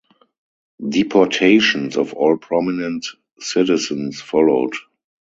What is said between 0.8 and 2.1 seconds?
Deportations